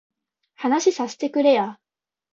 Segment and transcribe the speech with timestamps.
[0.55, 1.79] 話させてくれや